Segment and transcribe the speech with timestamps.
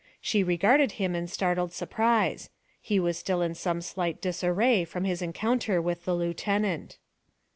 [0.19, 2.49] She regarded him in startled surprise;
[2.81, 6.97] he was still in some slight disarray from his encounter with the lieutenant.